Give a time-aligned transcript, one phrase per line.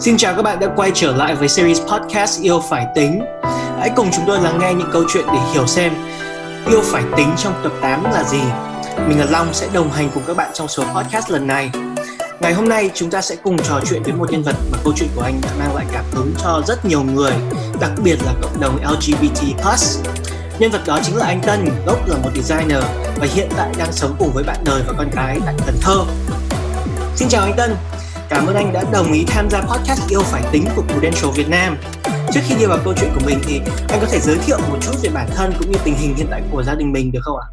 [0.00, 3.20] Xin chào các bạn đã quay trở lại với series podcast Yêu Phải Tính
[3.78, 5.92] Hãy cùng chúng tôi lắng nghe những câu chuyện để hiểu xem
[6.68, 8.40] Yêu Phải Tính trong tập 8 là gì
[9.08, 11.70] Mình là Long sẽ đồng hành cùng các bạn trong số podcast lần này
[12.40, 14.92] Ngày hôm nay chúng ta sẽ cùng trò chuyện với một nhân vật mà câu
[14.96, 17.32] chuyện của anh đã mang lại cảm hứng cho rất nhiều người
[17.80, 19.62] Đặc biệt là cộng đồng LGBT+.
[20.58, 22.82] Nhân vật đó chính là anh Tân, gốc là một designer
[23.16, 26.04] và hiện tại đang sống cùng với bạn đời và con cái tại Cần Thơ.
[27.16, 27.76] Xin chào anh Tân,
[28.30, 31.48] Cảm ơn anh đã đồng ý tham gia podcast Yêu Phải Tính của Prudential Việt
[31.48, 31.76] Nam.
[32.32, 34.76] Trước khi đi vào câu chuyện của mình thì anh có thể giới thiệu một
[34.80, 37.20] chút về bản thân cũng như tình hình hiện tại của gia đình mình được
[37.22, 37.46] không ạ?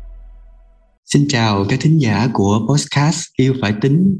[1.05, 4.17] Xin chào các thính giả của podcast Yêu Phải Tính.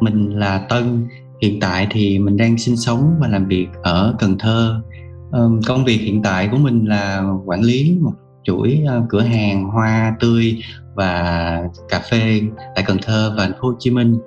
[0.00, 1.08] Mình là Tân.
[1.42, 4.82] Hiện tại thì mình đang sinh sống và làm việc ở Cần Thơ.
[5.66, 8.12] công việc hiện tại của mình là quản lý một
[8.44, 10.62] chuỗi ờ, cửa hàng hoa tươi
[10.94, 12.40] và cà phê
[12.74, 14.18] tại Cần Thơ và thành phố Hồ Chí Minh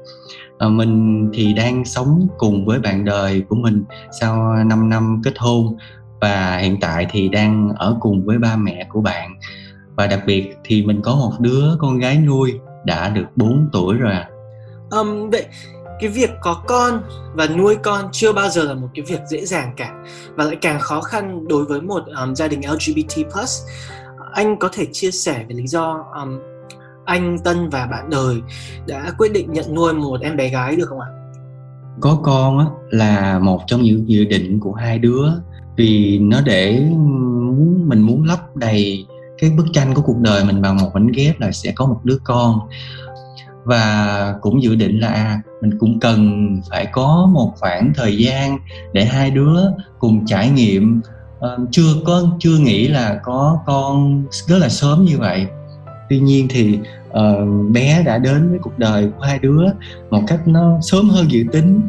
[0.59, 3.84] à, mình thì đang sống cùng với bạn đời của mình
[4.20, 5.77] sau 5 năm kết hôn
[6.21, 9.40] và hiện tại thì đang ở cùng với ba mẹ của bạn
[9.96, 13.98] và đặc biệt thì mình có một đứa con gái nuôi đã được 4 tuổi
[13.98, 14.29] rồi à.
[14.91, 15.46] Um, vậy
[15.99, 17.01] cái việc có con
[17.34, 19.94] và nuôi con chưa bao giờ là một cái việc dễ dàng cả
[20.35, 23.26] và lại càng khó khăn đối với một um, gia đình LGBT+.
[24.34, 26.40] Anh có thể chia sẻ về lý do um,
[27.05, 28.35] anh Tân và bạn đời
[28.87, 31.07] đã quyết định nhận nuôi một em bé gái được không ạ?
[31.99, 35.29] Có con á, là một trong những dự định của hai đứa.
[35.77, 39.05] Vì nó để muốn mình muốn lấp đầy
[39.37, 41.99] cái bức tranh của cuộc đời mình bằng một mảnh ghép là sẽ có một
[42.03, 42.59] đứa con.
[43.63, 48.57] Và cũng dự định là à, mình cũng cần phải có một khoảng thời gian
[48.93, 49.59] để hai đứa
[49.99, 51.01] cùng trải nghiệm.
[51.37, 55.48] Uh, chưa có chưa nghĩ là có con rất là sớm như vậy
[56.09, 59.65] tuy nhiên thì uh, bé đã đến với cuộc đời của hai đứa
[60.09, 61.81] một cách nó sớm hơn dự tính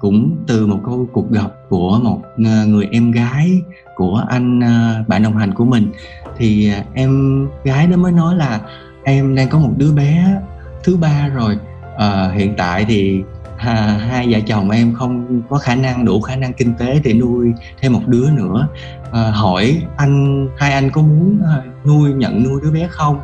[0.00, 3.62] cũng từ một câu cuộc gặp của một uh, người em gái
[3.96, 5.92] của anh uh, bạn đồng hành của mình.
[6.36, 8.60] Thì uh, em gái nó mới nói là
[9.04, 10.40] em đang có một đứa bé
[10.84, 11.58] thứ ba rồi
[11.94, 13.22] uh, hiện tại thì
[13.64, 17.12] à, hai vợ chồng em không có khả năng đủ khả năng kinh tế để
[17.12, 18.68] nuôi thêm một đứa nữa.
[19.12, 23.20] À, hỏi anh hai anh có muốn ờ, nuôi nhận nuôi đứa bé không?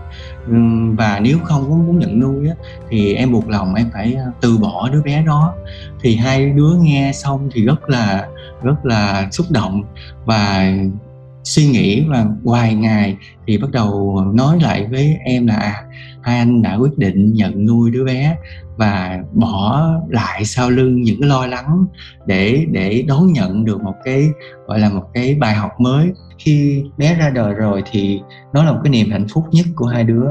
[0.47, 0.55] Ừ,
[0.97, 2.55] và nếu không có muốn nhận nuôi á,
[2.89, 5.55] thì em buộc lòng em phải ờ, từ bỏ đứa bé đó.
[6.01, 8.29] Thì hai đứa nghe xong thì rất là
[8.63, 9.83] rất là xúc động
[10.25, 10.73] và
[11.49, 13.17] suy nghĩ và vài ngày
[13.47, 15.83] thì bắt đầu nói lại với em là à,
[16.23, 18.37] hai anh đã quyết định nhận nuôi đứa bé
[18.77, 21.87] và bỏ lại sau lưng những cái lo lắng
[22.27, 24.29] để để đón nhận được một cái
[24.67, 26.09] gọi là một cái bài học mới.
[26.39, 28.21] Khi bé ra đời rồi thì
[28.53, 30.27] nó là một cái niềm hạnh phúc nhất của hai đứa.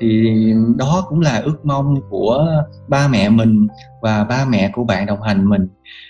[0.00, 0.30] Thì
[0.76, 2.46] đó cũng là ước mong của
[2.88, 3.66] ba mẹ mình
[4.02, 5.68] và ba mẹ của bạn đồng hành mình.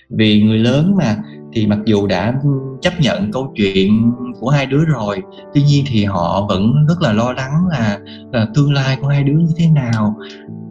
[0.09, 1.17] Vì người lớn mà
[1.53, 2.33] thì mặc dù đã
[2.81, 5.21] chấp nhận câu chuyện của hai đứa rồi
[5.53, 7.99] tuy nhiên thì họ vẫn rất là lo lắng là,
[8.31, 10.15] là tương lai của hai đứa như thế nào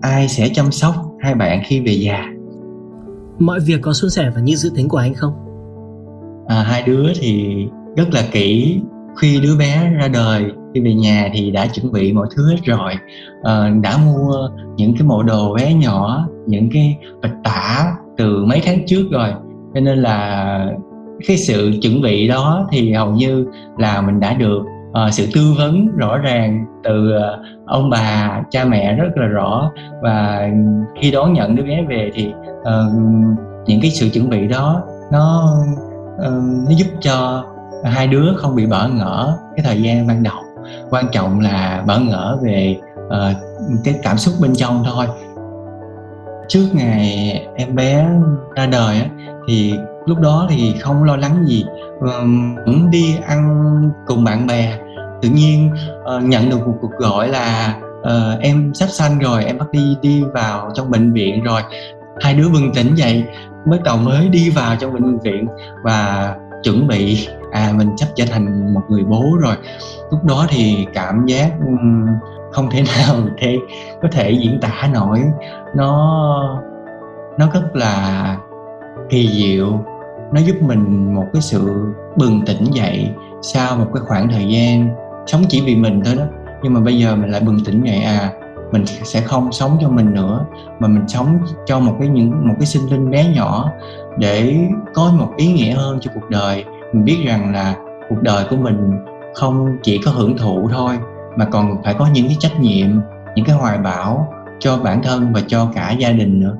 [0.02, 2.24] ai sẽ chăm sóc hai bạn khi về già.
[3.38, 5.32] Mọi việc có suôn sẻ và như dự tính của anh không?
[6.48, 7.56] À, hai đứa thì
[7.96, 8.80] rất là kỹ.
[9.20, 10.44] Khi đứa bé ra đời
[10.74, 12.92] khi về nhà thì đã chuẩn bị mọi thứ hết rồi.
[13.42, 18.60] À, đã mua những cái bộ đồ bé nhỏ những cái bịch tả từ mấy
[18.64, 19.28] tháng trước rồi
[19.74, 20.66] cho nên là
[21.26, 23.46] cái sự chuẩn bị đó thì hầu như
[23.78, 27.22] là mình đã được uh, sự tư vấn rõ ràng từ uh,
[27.66, 29.70] ông bà cha mẹ rất là rõ.
[30.02, 30.48] Và
[31.00, 32.92] khi đón nhận đứa bé về thì uh,
[33.66, 35.54] những cái sự chuẩn bị đó nó
[36.16, 37.44] uh, nó giúp cho
[37.84, 40.38] hai đứa không bị bỡ ngỡ cái thời gian ban đầu.
[40.90, 43.36] Quan trọng là bỡ ngỡ về uh,
[43.84, 45.06] cái cảm xúc bên trong thôi
[46.48, 48.08] trước ngày em bé
[48.56, 49.06] ra đời á,
[49.48, 49.74] thì
[50.06, 51.64] lúc đó thì không lo lắng gì
[52.64, 54.78] cũng đi ăn cùng bạn bè.
[55.22, 55.70] Tự nhiên
[56.16, 59.96] uh, nhận được một cuộc gọi là uh, em sắp sanh rồi em bắt đi
[60.02, 61.62] đi vào trong bệnh viện rồi.
[62.20, 63.24] Hai đứa bừng tỉnh dậy
[63.66, 65.46] mới đầu mới đi vào trong bệnh viện
[65.84, 69.54] và chuẩn bị à mình sắp trở thành một người bố rồi.
[70.10, 72.06] Lúc đó thì cảm giác um,
[72.52, 73.58] không thể nào thể
[74.02, 75.22] có thể diễn tả nổi.
[75.76, 76.62] Nó
[77.38, 78.36] nó rất là
[79.10, 79.84] kỳ diệu.
[80.32, 83.10] Nó giúp mình một cái sự bừng tỉnh dậy
[83.42, 84.88] sau một cái khoảng thời gian
[85.26, 86.24] sống chỉ vì mình thôi đó.
[86.62, 88.32] Nhưng mà bây giờ mình lại bừng tỉnh dậy à
[88.72, 90.44] mình sẽ không sống cho mình nữa,
[90.78, 93.70] mà mình sống cho một cái những, một cái sinh linh bé nhỏ
[94.18, 94.56] để
[94.94, 96.64] có một ý nghĩa hơn cho cuộc đời.
[96.92, 97.74] Mình biết rằng là
[98.08, 98.90] cuộc đời của mình
[99.34, 100.98] không chỉ có hưởng thụ thôi
[101.38, 102.88] mà còn phải có những cái trách nhiệm
[103.36, 106.56] những cái hoài bão cho bản thân và cho cả gia đình nữa.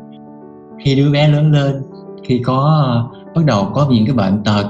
[0.84, 1.82] Khi đứa bé lớn lên
[2.24, 2.84] khi có
[3.34, 4.66] bắt đầu có những cái bệnh tật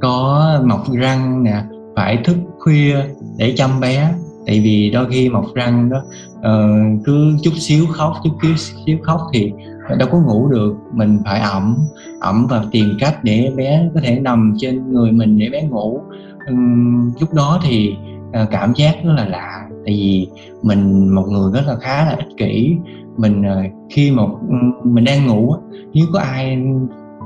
[0.00, 1.62] có mọc răng nè
[1.96, 2.96] phải thức khuya
[3.38, 4.14] để chăm bé.
[4.46, 6.02] Tại vì đôi khi mọc răng đó
[6.38, 8.54] uh, cứ chút xíu khóc chút xíu,
[8.86, 9.52] xíu khóc thì
[9.98, 10.74] đâu có ngủ được.
[10.92, 11.76] Mình phải ẩm
[12.20, 16.00] ẩm và tìm cách để bé có thể nằm trên người mình để bé ngủ.
[16.48, 17.96] Um, lúc đó thì
[18.42, 19.68] uh, cảm giác rất là lạ.
[19.86, 20.28] Tại vì
[20.62, 22.76] mình một người rất là khá là ích kỷ.
[23.16, 25.54] Mình uh, khi một ừ, mình đang ngủ
[25.92, 26.58] nếu có ai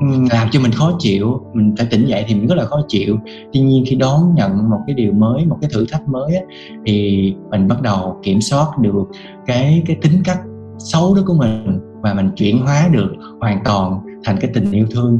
[0.00, 2.80] ừ, làm cho mình khó chịu mình phải tỉnh dậy thì mình rất là khó
[2.88, 3.18] chịu.
[3.52, 6.42] Tuy nhiên khi đón nhận một cái điều mới một cái thử thách mới á,
[6.86, 9.04] thì mình bắt đầu kiểm soát được
[9.46, 10.38] cái cái tính cách
[10.78, 14.86] xấu đó của mình và mình chuyển hóa được hoàn toàn thành cái tình yêu
[14.90, 15.18] thương.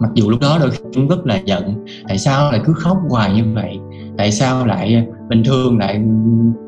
[0.00, 2.98] Mặc dù lúc đó đôi khi cũng rất là giận tại sao lại cứ khóc
[3.08, 3.78] hoài như vậy?
[4.18, 6.02] Tại sao lại ờ, bình thường lại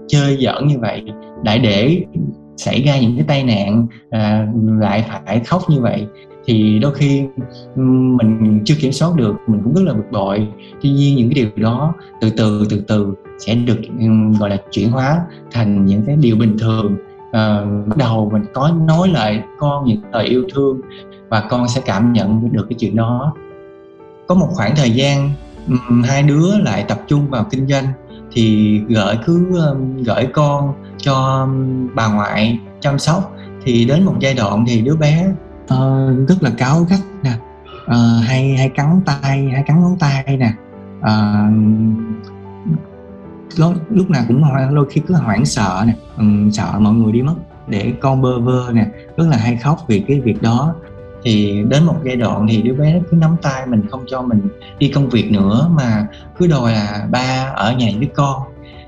[0.08, 1.02] chơi giỡn như vậy?
[1.44, 2.04] Lại để
[2.56, 4.46] xảy ra những cái tai nạn à,
[4.80, 6.06] lại phải khóc như vậy
[6.44, 7.22] thì đôi khi
[7.76, 10.48] mình chưa kiểm soát được mình cũng rất là bực bội.
[10.82, 13.78] Tuy nhiên những cái điều đó từ từ từ từ sẽ được
[14.40, 16.96] gọi là chuyển hóa thành những cái điều bình thường.
[17.32, 20.80] À, bắt đầu mình có nói lại con những lời yêu thương
[21.28, 23.34] và con sẽ cảm nhận được cái chuyện đó.
[24.26, 25.30] Có một khoảng thời gian
[25.68, 27.84] Ừ, hai đứa lại tập trung vào kinh doanh
[28.32, 33.32] thì gửi cứ um, gửi con cho um, bà ngoại chăm sóc.
[33.64, 35.26] Thì đến một giai đoạn thì đứa bé
[35.62, 37.32] uh, rất là cáo gắt nè
[37.84, 40.52] uh, hay hay cắn tay hay cắn ngón tay nè
[41.00, 42.78] ờ, uh,
[43.56, 44.42] lúc, lúc nào cũng
[44.74, 47.34] đôi khi cứ hoảng sợ nè um, sợ mọi người đi mất
[47.66, 48.86] để con bơ vơ nè
[49.16, 50.74] rất là hay khóc vì cái việc đó
[51.28, 54.48] thì đến một giai đoạn thì đứa bé cứ nắm tay mình không cho mình
[54.78, 56.06] đi công việc nữa mà
[56.38, 58.42] cứ đòi là ba ở nhà với con.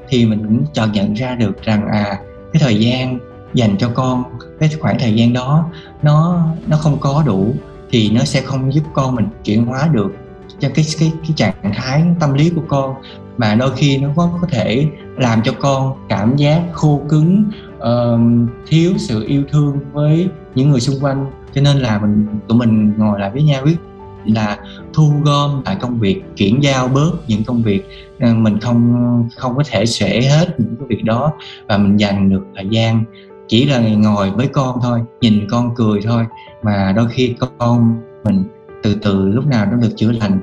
[0.09, 2.19] Thì mình cũng chợt nhận ra được rằng à
[2.53, 3.19] cái thời gian
[3.55, 4.25] dành cho con
[4.61, 5.71] cái khoảng thời gian đó
[6.03, 7.55] nó nó không có đủ
[7.91, 10.13] thì nó sẽ không giúp con mình chuyển hóa được
[10.59, 12.95] cho cái cái cái trạng thái tâm lý của con.
[13.39, 14.87] Mà đôi khi nó có có thể
[15.17, 17.45] làm cho con cảm giác khô cứng
[17.79, 18.21] uh,
[18.69, 22.93] thiếu sự yêu thương với những người xung quanh cho nên là mình, tụi mình
[22.97, 23.77] ngồi lại với nhau quyết
[24.25, 24.59] là
[24.93, 27.89] thu gom lại công việc, chuyển giao bớt những công việc
[28.21, 31.33] ờ, mình không không có thể xuể hết những cái việc đó
[31.69, 33.05] và mình dành được thời gian
[33.49, 36.25] chỉ là ngồi với con thôi, nhìn con cười thôi.
[36.63, 38.45] Mà đôi khi con mình
[38.83, 40.41] từ từ lúc nào nó được chữa lành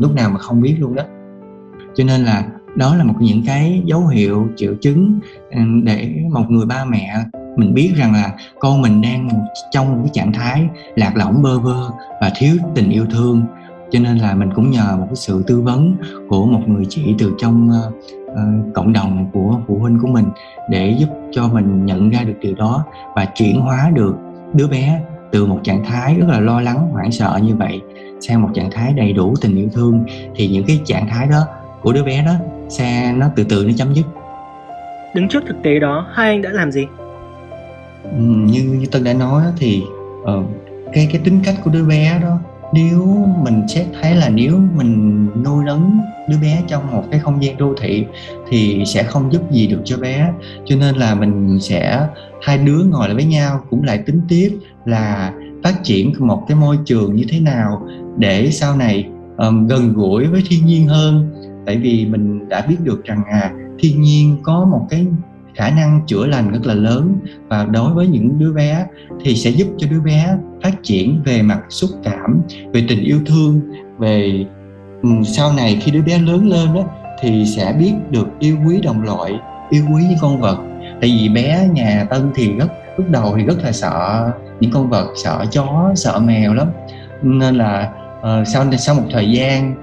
[0.00, 1.02] lúc nào mà không biết luôn đó.
[1.94, 2.44] Cho nên là
[2.76, 5.20] đó là một những cái dấu hiệu triệu chứng
[5.50, 7.14] ừ, để một người ba mẹ
[7.56, 9.28] mình biết rằng là con mình đang
[9.70, 10.62] trong một cái trạng thái
[10.96, 11.90] lạc lõng bơ vơ
[12.20, 13.42] và thiếu tình yêu thương.
[13.90, 15.96] Cho nên là mình cũng nhờ một cái sự tư vấn
[16.28, 20.26] của một người chị từ trong uh, cộng đồng của phụ huynh của mình
[20.70, 22.84] để giúp cho mình nhận ra được điều đó
[23.16, 24.14] và chuyển hóa được
[24.52, 25.00] đứa bé
[25.32, 27.80] từ một trạng thái rất là lo lắng hoảng sợ như vậy
[28.20, 30.04] sang một trạng thái đầy đủ tình yêu thương.
[30.34, 31.46] Thì những cái trạng thái đó
[31.82, 32.32] của đứa bé đó
[32.68, 34.06] sẽ nó từ từ nó chấm dứt.
[35.14, 36.86] Đứng trước thực tế đó hai anh đã làm gì?
[38.20, 39.82] Như như tân đã nói thì
[40.22, 40.46] uh,
[40.92, 42.38] cái cái tính cách của đứa bé đó
[42.72, 47.44] nếu mình xét thấy là nếu mình nuôi nấng đứa bé trong một cái không
[47.44, 48.04] gian đô thị
[48.48, 50.32] thì sẽ không giúp gì được cho bé.
[50.64, 52.06] Cho nên là mình sẽ
[52.42, 56.56] hai đứa ngồi lại với nhau cũng lại tính tiếp là phát triển một cái
[56.56, 61.30] môi trường như thế nào để sau này um, gần gũi với thiên nhiên hơn.
[61.66, 65.06] Tại vì mình đã biết được rằng à thiên nhiên có một cái
[65.54, 67.16] khả năng chữa lành rất là lớn.
[67.48, 68.86] Và đối với những đứa bé
[69.24, 72.42] thì sẽ giúp cho đứa bé phát triển về mặt xúc cảm
[72.72, 73.60] về tình yêu thương
[73.98, 74.44] về
[75.02, 76.84] ừ, sau này khi đứa bé lớn lên đó
[77.20, 79.32] thì sẽ biết được yêu quý đồng loại
[79.70, 80.58] yêu quý những con vật.
[81.00, 84.30] Tại vì bé nhà tân thì rất lúc đầu thì rất là sợ
[84.60, 86.68] những con vật sợ chó sợ mèo lắm.
[87.22, 89.74] Nên là uh, sau sau một thời gian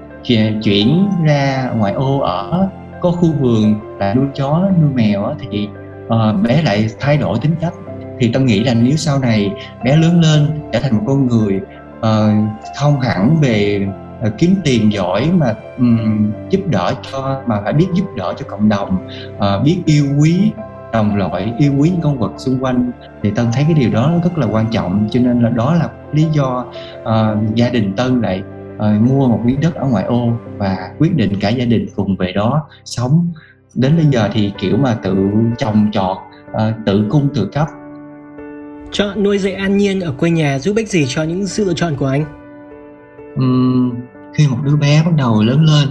[0.62, 2.68] chuyển ra ngoại ô ở
[3.02, 5.68] có khu vườn là nuôi chó nuôi mèo thì
[6.06, 7.72] uh, bé lại thay đổi tính cách.
[8.20, 9.52] Thì tôi nghĩ là nếu sau này
[9.84, 11.60] bé lớn lên trở thành một con người
[12.00, 12.48] ờ, uh,
[12.80, 13.86] không hẳn về
[14.26, 18.46] uh, kiếm tiền giỏi mà um, giúp đỡ cho mà phải biết giúp đỡ cho
[18.48, 20.52] cộng đồng uh, biết yêu quý
[20.92, 22.90] đồng loại yêu quý những con vật xung quanh
[23.22, 25.08] thì tân thấy cái điều đó rất là quan trọng.
[25.10, 26.64] Cho nên là đó là lý do
[27.02, 28.42] uh, gia đình tân lại
[28.82, 32.16] uh, mua một miếng đất ở ngoại ô và quyết định cả gia đình cùng
[32.16, 33.32] về đó sống.
[33.74, 35.16] Đến bây giờ thì kiểu mà tự
[35.58, 36.16] trồng trọt
[36.50, 37.68] uh, tự cung tự cấp.
[38.90, 41.74] Chọn nuôi dạy an nhiên ở quê nhà giúp ích gì cho những sự lựa
[41.74, 42.24] chọn của anh?
[43.34, 43.94] Uhm,
[44.34, 45.88] khi một đứa bé bắt đầu lớn lên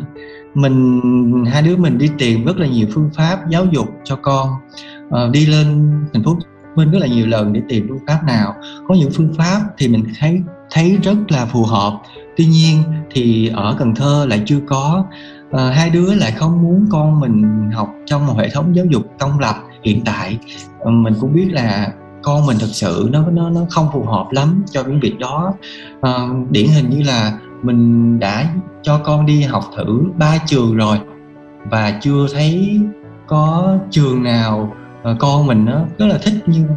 [0.53, 1.01] mình
[1.45, 4.49] hai đứa mình đi tìm rất là nhiều phương pháp giáo dục cho con.
[5.07, 6.37] Uh, đi lên thành phố
[6.75, 8.55] minh rất là nhiều lần để tìm phương pháp nào.
[8.87, 12.01] Có những phương pháp thì mình thấy thấy rất là phù hợp.
[12.37, 15.05] Tuy nhiên thì ở cần thơ lại chưa có.
[15.51, 19.03] À, hai đứa lại không muốn con mình học trong một hệ thống giáo dục
[19.19, 20.37] công lập hiện tại.
[20.79, 24.27] À, mình cũng biết là con mình thật sự nó nó nó không phù hợp
[24.31, 25.53] lắm cho những việc đó.
[26.01, 26.11] À,
[26.49, 30.97] điển hình như là mình đã cho con đi học thử ba trường rồi
[31.69, 32.79] và chưa thấy
[33.27, 34.73] có trường nào
[35.19, 36.67] con mình nó rất là thích nhưng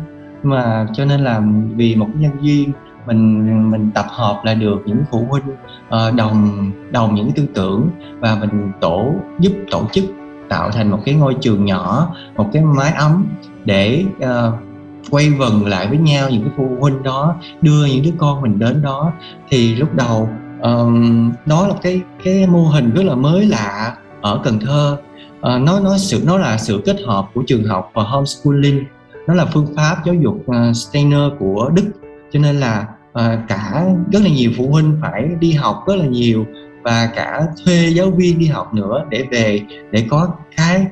[0.42, 1.42] mà cho nên là
[1.74, 2.72] vì một nhân duyên
[3.06, 5.44] mình mình tập hợp lại được những phụ huynh
[5.88, 7.88] uh, đồng đồng những tư tưởng
[8.20, 10.04] và mình tổ giúp tổ chức
[10.48, 13.26] tạo thành một cái ngôi trường nhỏ một cái mái ấm
[13.64, 14.64] để ờ, uh,
[15.10, 18.58] quay vần lại với nhau những cái phụ huynh đó đưa những đứa con mình
[18.58, 19.12] đến đó.
[19.48, 20.28] Thì lúc đầu
[20.62, 24.96] um, đó là cái cái mô hình rất là mới lạ ở Cần Thơ.
[25.38, 28.84] Uh, nó nó sự nó là sự kết hợp của trường học và homeschooling.
[29.26, 31.84] Nó là phương pháp giáo dục uh, Steiner của Đức.
[32.32, 36.06] Cho nên là Ờ, cả rất là nhiều phụ huynh phải đi học rất là
[36.06, 36.46] nhiều
[36.82, 40.86] và cả thuê giáo viên đi học nữa để về để có cái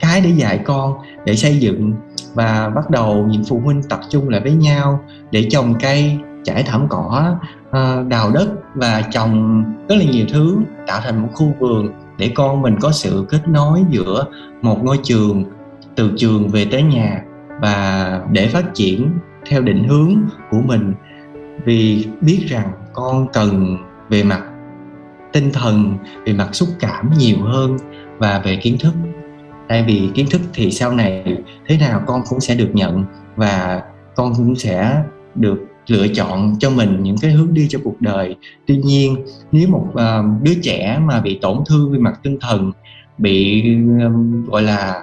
[0.00, 1.92] cái để dạy con, để xây dựng.
[2.34, 5.00] Và bắt đầu những phụ huynh tập trung lại với nhau
[5.30, 7.36] để trồng cây trải thảm cỏ
[7.70, 11.88] ờ, đào đất và trồng rất là nhiều thứ, tạo thành một khu vườn
[12.18, 14.26] để con mình có sự kết nối giữa
[14.62, 15.44] một ngôi trường,
[15.96, 17.22] từ trường về tới nhà
[17.62, 19.10] và để phát triển
[19.46, 20.16] theo định hướng
[20.50, 20.94] của mình
[21.64, 23.76] vì biết rằng con cần
[24.08, 24.42] về mặt
[25.32, 25.96] tinh thần
[26.26, 27.76] về mặt xúc cảm nhiều hơn
[28.18, 28.92] và về kiến thức.
[29.68, 33.04] Tại vì kiến thức thì sau này thế nào con cũng sẽ được nhận
[33.36, 33.82] và
[34.16, 35.02] con cũng sẽ
[35.34, 38.36] được lựa chọn cho mình những cái hướng đi cho cuộc đời.
[38.66, 39.16] Tuy nhiên
[39.52, 42.72] nếu một uh, đứa trẻ mà bị tổn thương về mặt tinh thần
[43.18, 43.64] bị
[44.04, 45.02] um, gọi là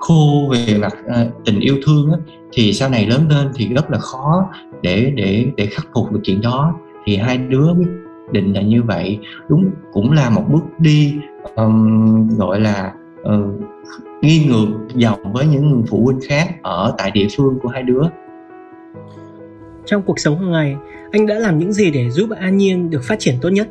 [0.00, 2.18] khô về mặt uh, tình yêu thương á,
[2.52, 4.50] thì sau này lớn lên thì rất là khó
[4.82, 6.74] để để để khắc phục được chuyện đó.
[7.04, 7.88] Thì hai đứa quyết
[8.32, 9.18] định là như vậy.
[9.48, 11.14] Đúng cũng là một bước đi
[11.56, 12.92] um, gọi là
[13.22, 13.60] uh,
[14.22, 18.02] nghi ngược dòng với những phụ huynh khác ở tại địa phương của hai đứa.
[19.84, 20.76] Trong cuộc sống hàng ngày
[21.12, 23.68] anh đã làm những gì để giúp an nhiên được phát triển tốt nhất?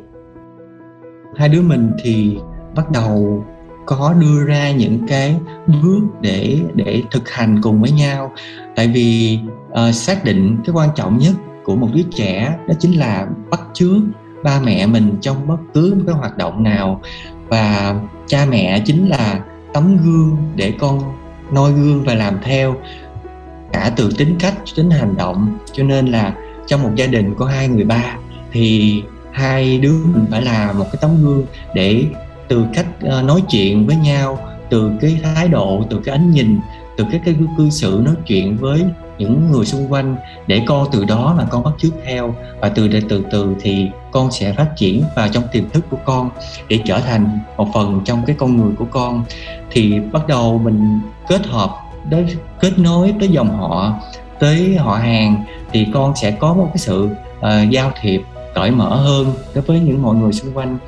[1.36, 2.38] Hai đứa mình thì
[2.74, 3.44] bắt đầu
[3.86, 5.36] có đưa ra những cái
[5.66, 8.32] bước để để thực hành cùng với nhau.
[8.76, 9.38] Tại vì
[9.72, 11.34] uh, xác định cái quan trọng nhất
[11.64, 14.02] của một đứa trẻ đó chính là bắt chước
[14.44, 17.00] ba mẹ mình trong bất cứ một cái hoạt động nào.
[17.48, 17.94] Và
[18.26, 19.40] cha mẹ chính là
[19.74, 21.00] tấm gương để con
[21.50, 22.76] noi gương và làm theo
[23.72, 25.58] cả từ tính cách đến hành động.
[25.72, 26.34] Cho nên là
[26.66, 28.16] trong một gia đình có hai người ba
[28.52, 32.04] thì hai đứa mình phải là một cái tấm gương để
[32.52, 34.38] từ cách ờ, nói chuyện với nhau
[34.70, 36.60] từ cái thái độ từ cái ánh nhìn
[36.96, 38.84] từ cái cái cư xử nói chuyện với
[39.18, 40.16] những người xung quanh
[40.46, 42.34] để con từ đó mà con bắt chước theo.
[42.60, 45.96] Và từ từ từ từ thì con sẽ phát triển vào trong tiềm thức của
[46.04, 46.30] con
[46.68, 49.24] để trở thành một phần trong cái con người của con.
[49.70, 51.70] Thì bắt đầu mình kết hợp
[52.08, 52.26] đến
[52.60, 54.00] kết nối tới dòng họ
[54.38, 58.22] tới họ hàng thì con sẽ có một cái sự uh, giao thiệp
[58.54, 60.78] cởi mở hơn đối với những mọi người xung quanh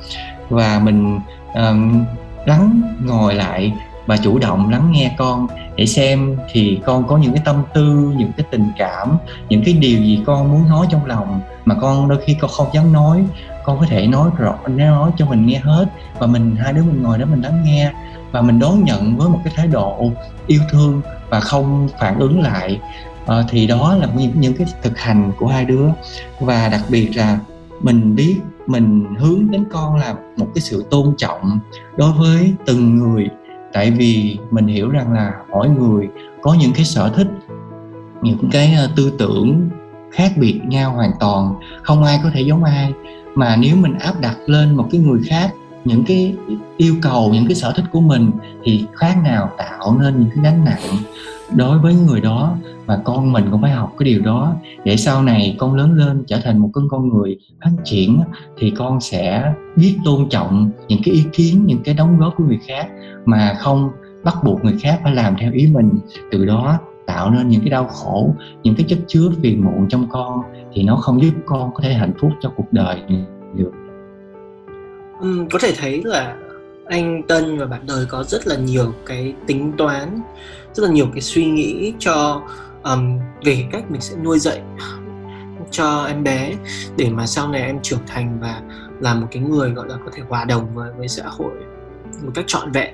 [0.49, 1.19] và mình
[1.53, 2.05] um,
[2.45, 3.73] lắng ngồi lại
[4.05, 8.13] và chủ động lắng nghe con để xem thì con có những cái tâm tư
[8.17, 9.17] những cái tình cảm
[9.49, 12.67] những cái điều gì con muốn nói trong lòng mà con đôi khi con không
[12.73, 13.23] dám nói.
[13.63, 15.85] Con có thể nói rõ nói cho mình nghe hết
[16.19, 17.91] và mình hai đứa mình ngồi đó mình lắng nghe
[18.31, 20.11] và mình đón nhận với một cái thái độ
[20.47, 22.79] yêu thương và không phản ứng lại.
[23.27, 25.87] À, thì đó là những, những cái thực hành của hai đứa.
[26.39, 27.39] Và đặc biệt là
[27.81, 31.59] mình biết mình hướng đến con là một cái sự tôn trọng
[31.97, 33.29] đối với từng người.
[33.73, 36.07] Tại vì mình hiểu rằng là mỗi người
[36.41, 37.27] có những cái sở thích,
[38.21, 39.69] những cái ờ, tư tưởng
[40.11, 42.93] khác biệt nhau hoàn toàn, không ai có thể giống ai.
[43.35, 45.53] Mà nếu mình áp đặt lên một cái người khác
[45.85, 46.35] những cái
[46.77, 48.31] yêu cầu, những cái sở thích của mình,
[48.63, 50.97] thì khác nào tạo nên những cái gánh nặng
[51.55, 54.55] đối với người đó và con mình cũng phải học cái điều đó.
[54.83, 58.19] Để sau này con lớn lên trở thành một con người phát triển
[58.57, 62.43] thì con sẽ biết tôn trọng những cái ý kiến những cái đóng góp của
[62.43, 62.87] người khác
[63.25, 63.89] mà không
[64.23, 65.89] bắt buộc người khác phải làm theo ý mình.
[66.31, 70.07] Từ đó tạo nên những cái đau khổ những cái chất chứa phiền muộn trong
[70.09, 70.41] con
[70.73, 73.01] thì nó không giúp con có thể hạnh phúc cho cuộc đời
[73.55, 73.71] được.
[75.21, 76.35] Ừ, có thể thấy là
[76.85, 80.19] anh Tân và bạn đời có rất là nhiều cái tính toán
[80.73, 82.41] rất là nhiều cái suy nghĩ cho
[82.85, 84.61] um, về cách mình sẽ nuôi dạy
[85.71, 86.53] cho em bé
[86.97, 88.61] để mà sau này em trưởng thành và
[88.99, 91.51] là một cái người gọi là có thể hòa đồng với với xã hội
[92.23, 92.93] một cách trọn vẹn.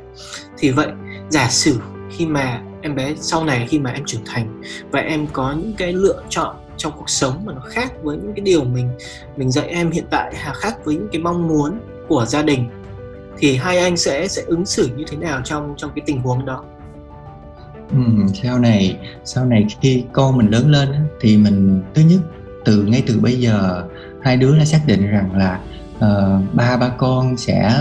[0.57, 0.87] Thì vậy
[1.29, 1.79] giả sử
[2.11, 5.73] khi mà em bé sau này khi mà em trưởng thành và em có những
[5.77, 8.89] cái lựa chọn trong cuộc sống mà nó khác với những cái điều mình
[9.37, 12.69] mình dạy em hiện tại hà khác với những cái mong muốn của gia đình
[13.37, 16.45] thì hai anh sẽ sẽ ứng xử như thế nào trong trong cái tình huống
[16.45, 16.63] đó?
[17.91, 17.99] Ừ,
[18.33, 20.89] sau này sau này khi con mình lớn lên
[21.21, 22.19] thì mình thứ nhất
[22.65, 23.83] từ ngay từ bây giờ
[24.21, 25.59] hai đứa đã xác định rằng là
[25.95, 27.73] uh, ba ba con sẽ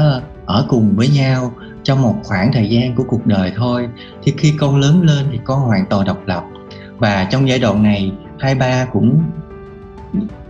[0.47, 1.53] ở cùng với nhau
[1.83, 3.89] trong một khoảng thời gian của cuộc đời thôi.
[4.23, 6.45] Thì khi con lớn lên thì con hoàn toàn độc lập.
[6.99, 9.23] Và trong giai đoạn này hai ba cũng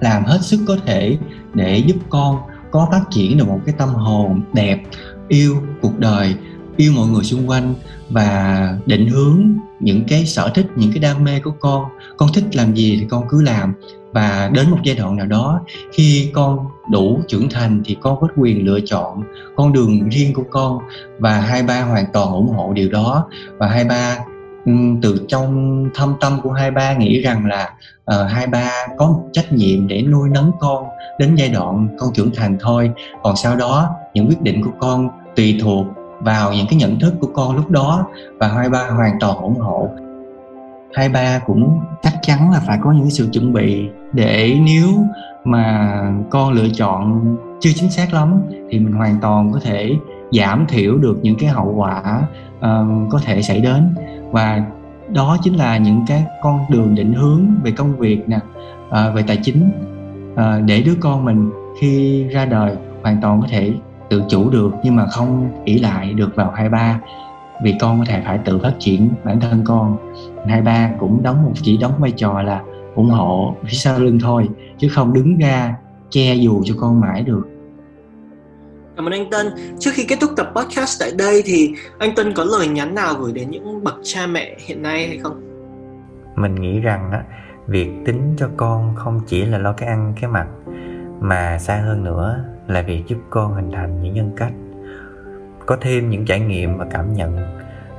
[0.00, 1.18] làm hết sức có thể
[1.54, 2.38] để giúp con
[2.70, 4.82] có phát triển được một cái tâm hồn đẹp
[5.28, 6.34] yêu cuộc đời
[6.76, 7.74] yêu mọi người xung quanh
[8.10, 9.42] và định hướng
[9.80, 11.84] những cái sở thích những cái đam mê của con.
[12.16, 13.74] Con thích làm gì thì con cứ làm.
[14.12, 15.60] Và đến một giai đoạn nào đó
[15.92, 16.58] khi con
[16.90, 19.22] đủ trưởng thành thì con có quyền lựa chọn
[19.56, 20.78] con đường riêng của con.
[21.18, 23.28] Và hai ba hoàn toàn ủng hộ điều đó.
[23.58, 24.18] Và hai ba
[24.66, 27.74] ừ, từ trong thâm tâm của hai ba nghĩ rằng là
[28.14, 30.84] uh, hai ba có một trách nhiệm để nuôi nấng con
[31.18, 32.90] đến giai đoạn con trưởng thành thôi.
[33.22, 35.86] Còn sau đó những quyết định của con tùy thuộc
[36.20, 38.06] vào những cái nhận thức của con lúc đó
[38.38, 39.88] và hai ba hoàn toàn ủng hộ.
[40.94, 44.88] Hai ba cũng chắc chắn là phải có những sự chuẩn bị để nếu
[45.44, 45.96] mà
[46.30, 49.96] con lựa chọn chưa chính xác lắm thì mình hoàn toàn có thể
[50.32, 52.22] giảm thiểu được những cái hậu quả
[52.58, 53.94] uh, có thể xảy đến.
[54.30, 54.64] Và
[55.08, 58.38] đó chính là những cái con đường định hướng về công việc nè
[58.88, 59.70] uh, về tài chính
[60.32, 61.50] uh, để đứa con mình
[61.80, 63.72] khi ra đời hoàn toàn có thể
[64.10, 67.00] tự chủ được nhưng mà không ỷ lại được vào hai ba
[67.62, 69.96] vì con có thể phải tự phát triển bản thân con
[70.48, 72.62] hai ba cũng đóng một chỉ đóng vai trò là
[72.94, 74.48] ủng hộ phía sau lưng thôi
[74.78, 75.74] chứ không đứng ra
[76.10, 77.42] che dù cho con mãi được
[78.96, 79.46] Cảm ơn anh Tân.
[79.78, 83.14] Trước khi kết thúc tập podcast tại đây thì anh Tân có lời nhắn nào
[83.14, 85.40] gửi đến những bậc cha mẹ hiện nay hay không?
[86.36, 87.22] Mình nghĩ rằng á,
[87.66, 90.46] việc tính cho con không chỉ là lo cái ăn cái mặc
[91.20, 94.52] mà xa hơn nữa là việc giúp con hình thành những nhân cách.
[95.66, 97.38] Có thêm những trải nghiệm và cảm nhận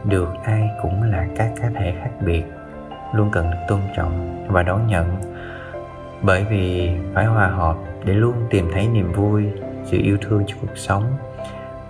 [0.03, 2.43] được ai cũng là các cá thể khác biệt,
[3.13, 5.17] luôn cần được tôn trọng và đón nhận.
[6.21, 9.45] Bởi vì phải hòa hợp để luôn tìm thấy niềm vui,
[9.85, 11.03] sự yêu thương cho cuộc sống,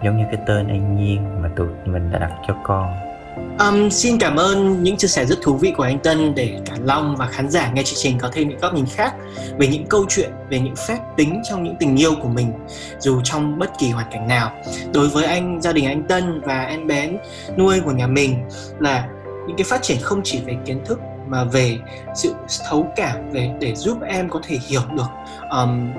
[0.04, 3.11] giống như cái tên an nhiên mà tụi mình đã đặt cho con.
[3.38, 6.76] Um, xin cảm ơn những chia sẻ rất thú vị của anh Tân để cả
[6.84, 9.16] Long và khán giả nghe chương trình có thêm những góc nhìn khác
[9.58, 12.54] về những câu chuyện, về những phép tính trong những tình yêu của mình
[13.00, 14.52] dù trong bất kỳ hoàn cảnh nào.
[14.94, 17.10] Đối với anh, gia đình anh Tân và em bé
[17.58, 18.36] nuôi của nhà mình
[18.80, 19.10] là
[19.48, 21.78] những cái phát triển không chỉ về kiến thức mà về
[22.16, 22.34] sự
[22.70, 25.10] thấu cảm về để giúp em có thể hiểu được
[25.52, 25.92] um,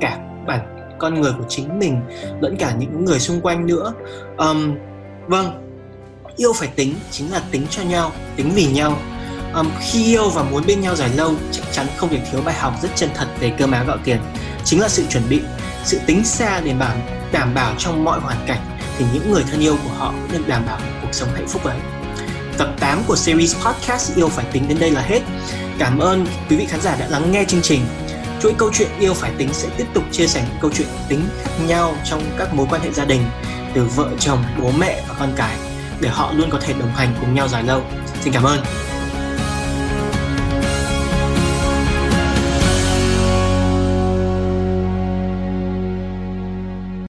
[0.00, 0.60] cả bản
[0.98, 2.00] con người của chính mình
[2.40, 3.92] lẫn cả những người xung quanh nữa.
[4.38, 4.74] Um,
[5.26, 5.65] vâng,
[6.36, 8.98] yêu phải tính chính là tính cho nhau tính vì nhau.
[9.54, 12.54] Um, khi yêu và muốn bên nhau dài lâu chắc chắn không thể thiếu bài
[12.54, 14.20] học rất chân thật về cơm áo gạo tiền.
[14.64, 15.40] Chính là sự chuẩn bị
[15.84, 16.96] sự tính xa để bảo
[17.32, 20.48] đảm bảo trong mọi hoàn cảnh thì những người thân yêu của họ cũng được
[20.48, 21.78] đảm bảo cuộc sống hạnh phúc ấy.
[22.58, 25.20] Tập 8 của series podcast yêu phải tính đến đây là hết.
[25.78, 27.80] Cảm ơn quý vị khán giả đã lắng nghe chương trình.
[28.42, 31.20] Chuỗi câu chuyện yêu phải tính sẽ tiếp tục chia sẻ những câu chuyện tính
[31.44, 33.22] khác nhau trong các mối quan hệ gia đình
[33.74, 35.65] từ vợ chồng bố mẹ và con cái
[36.00, 37.82] để họ luôn có thể đồng hành cùng nhau dài lâu.
[38.20, 38.60] Xin cảm ơn.